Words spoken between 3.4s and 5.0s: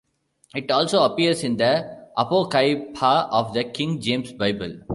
the King James Bible.